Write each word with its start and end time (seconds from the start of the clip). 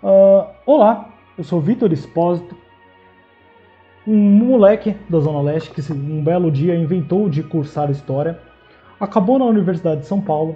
Uh, 0.00 0.46
olá, 0.64 1.08
eu 1.36 1.42
sou 1.42 1.60
Vitor 1.60 1.92
Espósito, 1.92 2.56
um 4.06 4.16
moleque 4.16 4.94
da 5.10 5.18
Zona 5.18 5.42
Leste 5.42 5.72
que 5.72 5.92
um 5.92 6.22
belo 6.22 6.52
dia 6.52 6.76
inventou 6.76 7.28
de 7.28 7.42
cursar 7.42 7.90
História, 7.90 8.38
acabou 9.00 9.40
na 9.40 9.44
Universidade 9.44 10.02
de 10.02 10.06
São 10.06 10.20
Paulo, 10.20 10.54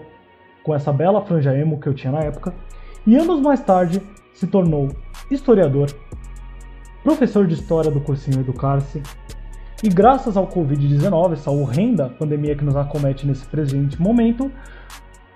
com 0.63 0.73
essa 0.73 0.93
bela 0.93 1.23
franja 1.23 1.59
emo 1.59 1.81
que 1.81 1.89
eu 1.89 1.95
tinha 1.95 2.13
na 2.13 2.21
época, 2.21 2.55
e 3.05 3.17
anos 3.17 3.41
mais 3.41 3.61
tarde 3.61 4.01
se 4.33 4.47
tornou 4.47 4.91
historiador, 5.29 5.93
professor 7.03 7.45
de 7.45 7.55
História 7.55 7.91
do 7.91 8.01
cursinho 8.01 8.39
Educar-se, 8.39 9.03
e 9.83 9.89
graças 9.89 10.37
ao 10.37 10.47
Covid-19, 10.47 11.33
essa 11.33 11.51
horrenda 11.51 12.09
pandemia 12.11 12.55
que 12.55 12.65
nos 12.65 12.77
acomete 12.77 13.27
nesse 13.27 13.45
presente 13.47 14.01
momento, 14.01 14.53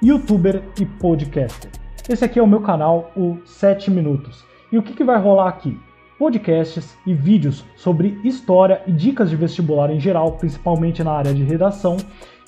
youtuber 0.01 0.63
e 0.81 0.87
podcaster. 0.87 1.86
Esse 2.09 2.25
aqui 2.25 2.39
é 2.39 2.43
o 2.43 2.47
meu 2.47 2.61
canal, 2.61 3.11
o 3.17 3.39
7 3.45 3.91
Minutos. 3.91 4.45
E 4.71 4.79
o 4.79 4.83
que, 4.83 4.93
que 4.93 5.03
vai 5.03 5.21
rolar 5.21 5.49
aqui? 5.49 5.77
Podcasts 6.17 6.97
e 7.05 7.13
vídeos 7.13 7.65
sobre 7.75 8.21
história 8.23 8.81
e 8.87 8.93
dicas 8.93 9.29
de 9.29 9.35
vestibular 9.35 9.91
em 9.91 9.99
geral, 9.99 10.33
principalmente 10.33 11.03
na 11.03 11.11
área 11.11 11.35
de 11.35 11.43
redação, 11.43 11.97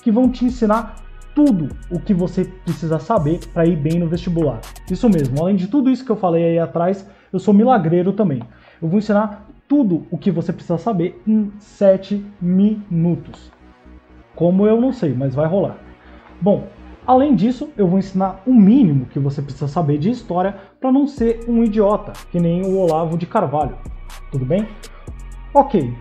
que 0.01 0.11
vão 0.11 0.31
te 0.31 0.45
ensinar 0.45 0.95
tudo 1.35 1.67
o 1.91 1.99
que 1.99 2.13
você 2.13 2.45
precisa 2.45 2.99
saber 2.99 3.41
para 3.53 3.65
ir 3.65 3.75
bem 3.75 3.99
no 3.99 4.07
vestibular. 4.07 4.61
Isso 4.89 5.09
mesmo, 5.09 5.41
além 5.41 5.57
de 5.57 5.67
tudo 5.67 5.89
isso 5.89 6.05
que 6.05 6.11
eu 6.11 6.15
falei 6.15 6.45
aí 6.45 6.59
atrás, 6.59 7.05
eu 7.31 7.37
sou 7.37 7.53
milagreiro 7.53 8.13
também. 8.13 8.41
Eu 8.81 8.87
vou 8.87 8.97
ensinar 8.97 9.45
tudo 9.67 10.07
o 10.09 10.17
que 10.17 10.31
você 10.31 10.53
precisa 10.53 10.77
saber 10.77 11.21
em 11.27 11.51
7 11.59 12.25
minutos. 12.39 13.51
Como 14.37 14.65
eu 14.65 14.79
não 14.79 14.93
sei, 14.93 15.13
mas 15.13 15.35
vai 15.35 15.47
rolar. 15.47 15.77
Bom, 16.39 16.65
além 17.09 17.33
disso, 17.33 17.69
eu 17.75 17.87
vou 17.87 17.97
ensinar 17.97 18.41
o 18.45 18.53
mínimo 18.53 19.07
que 19.07 19.17
você 19.17 19.41
precisa 19.41 19.67
saber 19.67 19.97
de 19.97 20.11
história 20.11 20.55
para 20.79 20.91
não 20.91 21.07
ser 21.07 21.39
um 21.47 21.63
idiota, 21.63 22.13
que 22.31 22.39
nem 22.39 22.63
o 22.63 22.77
Olavo 22.77 23.17
de 23.17 23.25
Carvalho. 23.25 23.75
Tudo 24.31 24.45
bem? 24.45 24.67
Ok. 25.53 25.93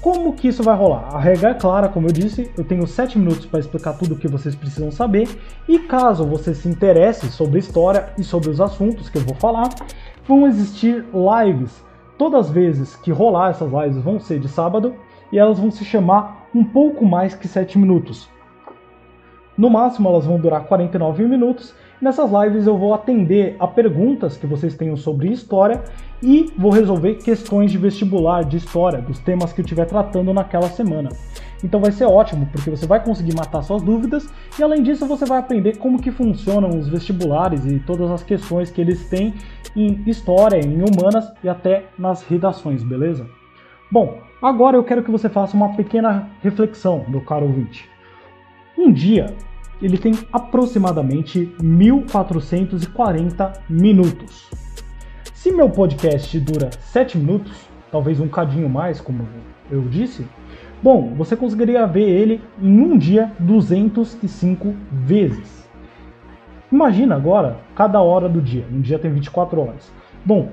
Como 0.00 0.34
que 0.34 0.48
isso 0.48 0.62
vai 0.62 0.76
rolar? 0.76 1.14
A 1.14 1.18
regra 1.18 1.50
é 1.50 1.54
clara, 1.54 1.88
como 1.88 2.08
eu 2.08 2.12
disse, 2.12 2.50
eu 2.58 2.64
tenho 2.64 2.86
7 2.86 3.18
minutos 3.18 3.46
para 3.46 3.60
explicar 3.60 3.94
tudo 3.94 4.14
o 4.14 4.18
que 4.18 4.28
vocês 4.28 4.54
precisam 4.54 4.90
saber, 4.90 5.28
e 5.66 5.78
caso 5.78 6.26
você 6.26 6.54
se 6.54 6.68
interesse 6.68 7.30
sobre 7.30 7.58
história 7.58 8.12
e 8.18 8.22
sobre 8.22 8.50
os 8.50 8.60
assuntos 8.60 9.08
que 9.08 9.16
eu 9.16 9.22
vou 9.22 9.34
falar, 9.34 9.70
vão 10.26 10.46
existir 10.46 11.06
lives 11.14 11.82
Todas 12.16 12.46
as 12.46 12.50
vezes 12.50 12.94
que 12.94 13.10
rolar 13.10 13.50
essas 13.50 13.72
lives 13.72 14.02
vão 14.02 14.20
ser 14.20 14.38
de 14.38 14.48
sábado 14.48 14.94
e 15.32 15.38
elas 15.38 15.58
vão 15.58 15.70
se 15.70 15.84
chamar 15.84 16.46
um 16.54 16.64
pouco 16.64 17.04
mais 17.04 17.34
que 17.34 17.48
7 17.48 17.76
minutos. 17.76 18.28
No 19.56 19.70
máximo 19.70 20.08
elas 20.08 20.26
vão 20.26 20.38
durar 20.38 20.64
49 20.64 21.24
minutos. 21.26 21.74
Nessas 22.00 22.30
lives 22.30 22.66
eu 22.66 22.76
vou 22.76 22.92
atender 22.92 23.56
a 23.58 23.68
perguntas 23.68 24.36
que 24.36 24.46
vocês 24.46 24.74
tenham 24.74 24.96
sobre 24.96 25.30
história 25.30 25.82
e 26.20 26.52
vou 26.58 26.72
resolver 26.72 27.14
questões 27.14 27.70
de 27.70 27.78
vestibular 27.78 28.44
de 28.44 28.56
história, 28.56 29.00
dos 29.00 29.18
temas 29.20 29.52
que 29.52 29.60
eu 29.60 29.64
estiver 29.64 29.86
tratando 29.86 30.34
naquela 30.34 30.68
semana. 30.68 31.08
Então 31.62 31.80
vai 31.80 31.92
ser 31.92 32.04
ótimo, 32.04 32.46
porque 32.52 32.68
você 32.68 32.86
vai 32.86 33.02
conseguir 33.02 33.34
matar 33.34 33.62
suas 33.62 33.80
dúvidas 33.80 34.28
e 34.58 34.62
além 34.62 34.82
disso 34.82 35.06
você 35.06 35.24
vai 35.24 35.38
aprender 35.38 35.78
como 35.78 36.02
que 36.02 36.10
funcionam 36.10 36.68
os 36.76 36.88
vestibulares 36.88 37.64
e 37.64 37.78
todas 37.78 38.10
as 38.10 38.22
questões 38.22 38.70
que 38.70 38.80
eles 38.80 39.08
têm 39.08 39.32
em 39.76 40.02
história, 40.06 40.58
em 40.58 40.82
humanas 40.82 41.32
e 41.42 41.48
até 41.48 41.84
nas 41.96 42.22
redações, 42.22 42.82
beleza? 42.82 43.26
Bom, 43.90 44.18
agora 44.42 44.76
eu 44.76 44.84
quero 44.84 45.02
que 45.02 45.10
você 45.10 45.28
faça 45.28 45.56
uma 45.56 45.74
pequena 45.74 46.28
reflexão, 46.42 47.04
meu 47.08 47.20
caro 47.20 47.46
ouvinte. 47.46 47.93
Um 48.76 48.92
dia, 48.92 49.34
ele 49.80 49.98
tem 49.98 50.12
aproximadamente 50.32 51.54
1440 51.62 53.52
minutos. 53.68 54.50
Se 55.32 55.52
meu 55.52 55.68
podcast 55.70 56.38
dura 56.40 56.70
7 56.80 57.18
minutos, 57.18 57.68
talvez 57.90 58.20
um 58.20 58.28
cadinho 58.28 58.68
mais, 58.68 59.00
como 59.00 59.28
eu 59.70 59.82
disse, 59.82 60.26
Bom, 60.84 61.14
você 61.16 61.34
conseguiria 61.34 61.86
ver 61.86 62.06
ele 62.06 62.42
em 62.60 62.78
um 62.78 62.98
dia 62.98 63.32
205 63.38 64.74
vezes. 64.92 65.66
Imagina 66.70 67.14
agora 67.14 67.56
cada 67.74 68.02
hora 68.02 68.28
do 68.28 68.42
dia. 68.42 68.66
Um 68.70 68.82
dia 68.82 68.98
tem 68.98 69.10
24 69.10 69.58
horas. 69.62 69.90
Bom, 70.22 70.50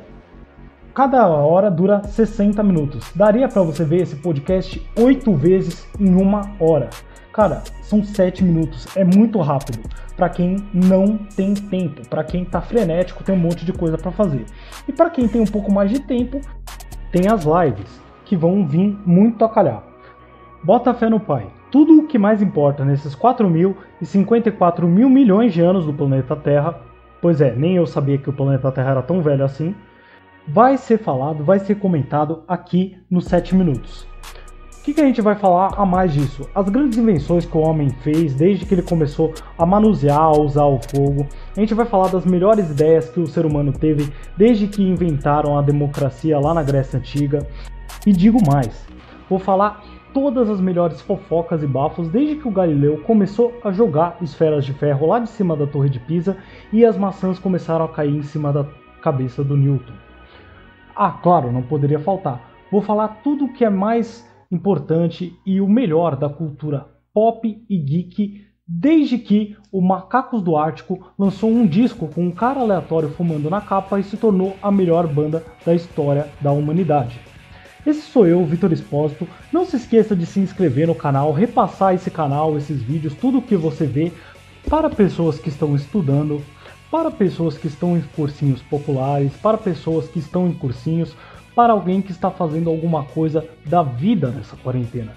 cada 0.93 1.27
hora 1.27 1.69
dura 1.69 2.01
60 2.03 2.63
minutos. 2.63 3.11
Daria 3.13 3.49
para 3.49 3.61
você 3.61 3.83
ver 3.83 4.03
esse 4.03 4.15
podcast 4.15 4.81
8 4.97 5.33
vezes 5.33 5.85
em 5.99 6.15
uma 6.15 6.49
hora. 6.61 6.89
Cara, 7.33 7.63
são 7.81 8.03
7 8.03 8.43
minutos, 8.43 8.85
é 8.95 9.05
muito 9.05 9.39
rápido 9.39 9.79
para 10.17 10.29
quem 10.29 10.57
não 10.73 11.17
tem 11.17 11.53
tempo, 11.53 12.07
para 12.07 12.23
quem 12.23 12.45
tá 12.45 12.61
frenético, 12.61 13.23
tem 13.23 13.33
um 13.33 13.39
monte 13.39 13.65
de 13.65 13.73
coisa 13.73 13.97
para 13.97 14.11
fazer. 14.11 14.45
E 14.87 14.91
para 14.91 15.09
quem 15.09 15.27
tem 15.27 15.41
um 15.41 15.47
pouco 15.47 15.71
mais 15.71 15.89
de 15.89 15.99
tempo, 15.99 16.41
tem 17.11 17.27
as 17.27 17.43
lives 17.43 18.01
que 18.25 18.35
vão 18.35 18.67
vir 18.67 18.95
muito 19.05 19.43
a 19.43 19.49
calhar. 19.49 19.81
Bota 20.63 20.93
fé 20.93 21.09
no 21.09 21.19
Pai. 21.19 21.47
Tudo 21.71 21.99
o 21.99 22.07
que 22.07 22.19
mais 22.19 22.41
importa 22.41 22.85
nesses 22.85 23.15
4 23.15 23.49
mil 23.49 23.75
e 23.99 24.05
54 24.05 24.87
mil 24.87 25.09
milhões 25.09 25.53
de 25.53 25.61
anos 25.61 25.85
do 25.85 25.93
planeta 25.93 26.35
Terra, 26.35 26.79
pois 27.21 27.41
é, 27.41 27.55
nem 27.55 27.77
eu 27.77 27.87
sabia 27.87 28.17
que 28.17 28.29
o 28.29 28.33
planeta 28.33 28.71
Terra 28.71 28.91
era 28.91 29.01
tão 29.01 29.21
velho 29.21 29.43
assim, 29.43 29.73
vai 30.47 30.77
ser 30.77 30.97
falado, 30.97 31.43
vai 31.43 31.59
ser 31.59 31.75
comentado 31.75 32.43
aqui 32.47 32.97
nos 33.09 33.25
7 33.25 33.55
minutos. 33.55 34.10
O 34.81 34.83
que, 34.83 34.95
que, 34.95 35.01
a 35.01 35.05
gente 35.05 35.21
vai 35.21 35.35
falar 35.35 35.75
a 35.77 35.85
mais 35.85 36.11
disso? 36.11 36.49
As 36.55 36.67
grandes 36.67 36.97
invenções 36.97 37.45
que 37.45 37.55
o 37.55 37.61
homem 37.61 37.91
fez 38.01 38.33
desde 38.33 38.65
que 38.65 38.73
ele 38.73 38.81
começou 38.81 39.31
a 39.55 39.63
manusear, 39.63 40.19
a 40.19 40.31
usar 40.31 40.65
o 40.65 40.79
fogo. 40.79 41.27
A 41.55 41.59
gente 41.59 41.75
vai 41.75 41.85
falar 41.85 42.07
das 42.07 42.25
melhores 42.25 42.67
ideias 42.71 43.07
que 43.07 43.19
o 43.19 43.27
ser 43.27 43.45
humano 43.45 43.71
teve 43.71 44.11
desde 44.35 44.65
que 44.65 44.81
inventaram 44.81 45.55
a 45.55 45.61
democracia 45.61 46.39
lá 46.39 46.51
na 46.55 46.63
Grécia 46.63 46.97
Antiga. 46.97 47.47
E 48.07 48.11
digo 48.11 48.39
mais, 48.51 48.87
vou 49.29 49.37
falar 49.37 49.83
todas 50.15 50.49
as 50.49 50.59
melhores 50.59 50.99
fofocas 50.99 51.61
e 51.61 51.67
bafos 51.67 52.09
desde 52.09 52.37
que 52.37 52.47
o 52.47 52.51
Galileu 52.51 53.03
começou 53.05 53.53
a 53.63 53.71
jogar 53.71 54.17
esferas 54.19 54.65
de 54.65 54.73
ferro 54.73 55.05
lá 55.05 55.19
de 55.19 55.29
cima 55.29 55.55
da 55.55 55.67
Torre 55.67 55.89
de 55.89 55.99
Pisa 55.99 56.37
e 56.73 56.83
as 56.83 56.97
maçãs 56.97 57.37
começaram 57.37 57.85
a 57.85 57.89
cair 57.89 58.17
em 58.17 58.23
cima 58.23 58.51
da 58.51 58.65
cabeça 58.99 59.43
do 59.43 59.55
Newton. 59.55 59.93
Ah, 60.95 61.11
claro, 61.11 61.51
não 61.51 61.61
poderia 61.61 61.99
faltar. 61.99 62.41
Vou 62.71 62.81
falar 62.81 63.19
tudo 63.23 63.45
o 63.45 63.53
que 63.53 63.63
é 63.63 63.69
mais 63.69 64.30
importante 64.51 65.33
e 65.45 65.61
o 65.61 65.67
melhor 65.67 66.15
da 66.15 66.29
cultura 66.29 66.87
pop 67.13 67.63
e 67.69 67.77
geek 67.77 68.45
desde 68.67 69.17
que 69.17 69.55
o 69.71 69.81
Macacos 69.81 70.41
do 70.41 70.55
Ártico 70.55 71.11
lançou 71.17 71.49
um 71.49 71.67
disco 71.67 72.07
com 72.07 72.25
um 72.25 72.31
cara 72.31 72.61
aleatório 72.61 73.09
fumando 73.09 73.49
na 73.49 73.59
capa 73.59 73.99
e 73.99 74.03
se 74.03 74.15
tornou 74.15 74.55
a 74.61 74.71
melhor 74.71 75.07
banda 75.07 75.43
da 75.65 75.75
história 75.75 76.29
da 76.39 76.51
humanidade. 76.51 77.19
Esse 77.85 78.01
sou 78.01 78.27
eu, 78.27 78.45
Vitor 78.45 78.71
Espósito. 78.71 79.27
Não 79.51 79.65
se 79.65 79.75
esqueça 79.75 80.15
de 80.15 80.25
se 80.25 80.39
inscrever 80.39 80.87
no 80.87 80.95
canal, 80.95 81.33
repassar 81.33 81.95
esse 81.95 82.11
canal, 82.11 82.55
esses 82.55 82.81
vídeos, 82.81 83.15
tudo 83.15 83.39
o 83.39 83.41
que 83.41 83.57
você 83.57 83.85
vê 83.85 84.11
para 84.69 84.89
pessoas 84.89 85.39
que 85.39 85.49
estão 85.49 85.75
estudando, 85.75 86.41
para 86.91 87.09
pessoas 87.09 87.57
que 87.57 87.67
estão 87.67 87.97
em 87.97 88.01
cursinhos 88.15 88.61
populares, 88.61 89.33
para 89.41 89.57
pessoas 89.57 90.07
que 90.07 90.19
estão 90.19 90.47
em 90.47 90.53
cursinhos, 90.53 91.15
para 91.55 91.73
alguém 91.73 92.01
que 92.01 92.11
está 92.11 92.31
fazendo 92.31 92.69
alguma 92.69 93.03
coisa 93.03 93.47
da 93.65 93.83
vida 93.83 94.29
nessa 94.29 94.55
quarentena. 94.55 95.13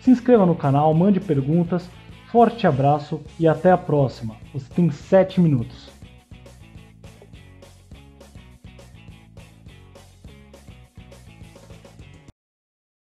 Se 0.00 0.10
inscreva 0.10 0.46
no 0.46 0.54
canal, 0.54 0.92
mande 0.94 1.18
perguntas, 1.20 1.88
forte 2.30 2.66
abraço 2.66 3.20
e 3.38 3.48
até 3.48 3.70
a 3.72 3.78
próxima. 3.78 4.36
Você 4.52 4.72
tem 4.72 4.90
7 4.90 5.40
minutos. 5.40 5.95